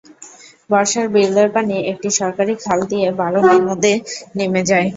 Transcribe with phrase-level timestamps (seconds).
[0.69, 3.93] বর্ষায় বিলের পানি একটি সরকারি খাল দিয়ে বারনই নদে
[4.37, 4.87] নেমে যায়।